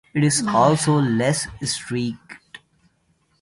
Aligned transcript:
It 0.15 0.23
is 0.23 0.41
also 0.47 0.99
less 0.99 1.47
streaked. 1.61 2.57